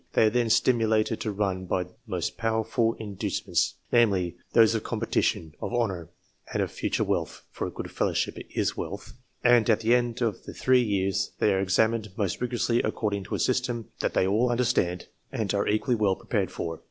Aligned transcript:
They 0.13 0.25
are 0.25 0.29
then 0.31 0.49
stimulated 0.49 1.21
to 1.21 1.31
run 1.31 1.65
by 1.65 1.83
the 1.83 1.93
most 2.07 2.35
powerful 2.35 2.95
inducements, 2.95 3.75
namely, 3.91 4.35
those 4.53 4.73
of 4.73 4.81
competition, 4.81 5.53
of 5.61 5.75
honour, 5.75 6.09
and 6.51 6.63
of 6.63 6.71
future 6.71 7.03
wealth 7.03 7.43
(for 7.51 7.67
a 7.67 7.69
good 7.69 7.91
fellowship 7.91 8.35
is 8.55 8.75
wealth); 8.75 9.13
and 9.43 9.69
at 9.69 9.81
the 9.81 9.93
end 9.93 10.23
of 10.23 10.45
the 10.45 10.55
three 10.55 10.81
years 10.81 11.33
they 11.37 11.53
are 11.53 11.59
examined 11.61 12.09
most 12.17 12.41
rigorously 12.41 12.81
according 12.81 13.25
to 13.25 13.35
a 13.35 13.39
system 13.39 13.89
that 13.99 14.15
they 14.15 14.25
all 14.25 14.49
understand 14.49 15.05
and 15.31 15.53
are 15.53 15.67
equally 15.67 15.93
well 15.95 16.15
prepared 16.15 16.49
for. 16.49 16.79